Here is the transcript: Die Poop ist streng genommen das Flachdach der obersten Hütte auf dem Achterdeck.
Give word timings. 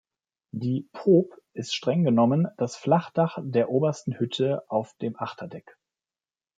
Die 0.51 0.89
Poop 0.93 1.37
ist 1.53 1.75
streng 1.75 2.03
genommen 2.03 2.47
das 2.57 2.75
Flachdach 2.75 3.37
der 3.39 3.69
obersten 3.69 4.17
Hütte 4.17 4.63
auf 4.67 4.95
dem 4.95 5.13
Achterdeck. 5.15 5.77